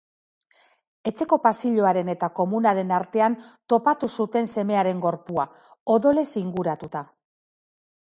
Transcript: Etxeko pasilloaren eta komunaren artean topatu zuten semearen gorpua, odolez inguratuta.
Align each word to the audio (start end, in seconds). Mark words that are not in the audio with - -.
Etxeko 1.11 1.37
pasilloaren 1.43 2.09
eta 2.13 2.29
komunaren 2.39 2.95
artean 3.01 3.37
topatu 3.75 4.11
zuten 4.21 4.53
semearen 4.57 5.07
gorpua, 5.07 5.49
odolez 5.99 6.29
inguratuta. 6.47 7.09